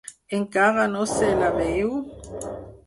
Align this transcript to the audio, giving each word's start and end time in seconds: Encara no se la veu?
Encara 0.37 0.85
no 0.95 1.03
se 1.13 1.31
la 1.43 1.51
veu? 1.61 1.95